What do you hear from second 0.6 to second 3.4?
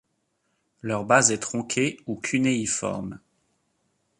Leur base est tronquée ou cunéiforme.